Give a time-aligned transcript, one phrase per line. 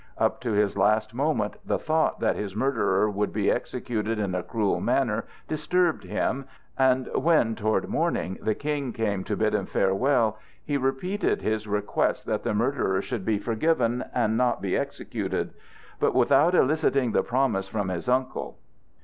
[0.17, 4.41] Up to his last moment the thought that his murderer would be executed in a
[4.41, 10.39] cruel manner disturbed him, and when toward morning the King came to bid him farewell,
[10.65, 15.53] he repeated his request that the murderer should be forgiven and not be executed;
[15.99, 18.57] but without eliciting the promise from his uncle.